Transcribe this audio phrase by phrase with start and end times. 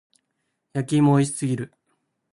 [0.73, 1.71] 焼き芋美味しすぎる。